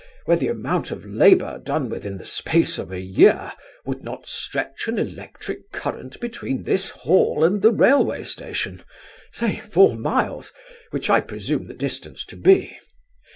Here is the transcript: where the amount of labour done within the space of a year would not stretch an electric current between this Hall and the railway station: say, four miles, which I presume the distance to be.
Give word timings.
where 0.25 0.37
the 0.37 0.47
amount 0.47 0.89
of 0.89 1.05
labour 1.05 1.61
done 1.63 1.87
within 1.87 2.17
the 2.17 2.25
space 2.25 2.79
of 2.79 2.91
a 2.91 2.99
year 2.99 3.53
would 3.85 4.01
not 4.01 4.25
stretch 4.25 4.87
an 4.87 4.97
electric 4.97 5.71
current 5.71 6.19
between 6.19 6.63
this 6.63 6.89
Hall 6.89 7.43
and 7.43 7.61
the 7.61 7.69
railway 7.71 8.23
station: 8.23 8.81
say, 9.31 9.59
four 9.59 9.95
miles, 9.95 10.51
which 10.89 11.07
I 11.07 11.19
presume 11.21 11.67
the 11.67 11.75
distance 11.75 12.25
to 12.25 12.35
be. 12.35 12.79